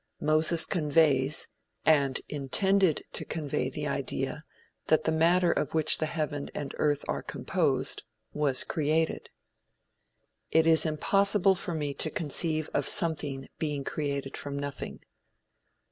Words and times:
Moses 0.19 0.65
conveys, 0.65 1.47
and 1.85 2.19
intended 2.27 3.03
to 3.13 3.23
convey 3.23 3.69
the 3.69 3.85
idea 3.87 4.43
that 4.87 5.03
the 5.03 5.11
matter 5.11 5.51
of 5.51 5.75
which 5.75 5.99
the 5.99 6.07
heaven 6.07 6.49
and 6.55 6.71
the 6.71 6.79
earth 6.79 7.05
are 7.07 7.21
composed, 7.21 8.01
was 8.33 8.63
created. 8.63 9.29
It 10.49 10.65
is 10.65 10.87
impossible 10.87 11.53
for 11.53 11.75
me 11.75 11.93
to 11.93 12.09
conceive 12.09 12.67
of 12.73 12.87
something 12.87 13.47
being 13.59 13.83
created 13.83 14.35
from 14.37 14.57
nothing. 14.57 15.01